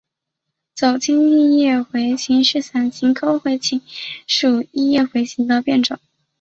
[0.73, 3.83] 走茎异叶茴芹是伞形科茴芹
[4.25, 5.99] 属异叶茴芹的变种。